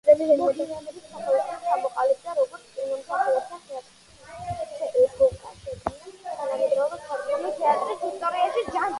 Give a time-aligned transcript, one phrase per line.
[0.37, 8.65] მოგვიანებით „სახელოსნო“ ჩამოყალიბდა როგორც „კინომსახიობთა თეატრი“, რომელმაც ეპოქა შექმნა თანამედროვე ქართული თეატრის ისტორიაში.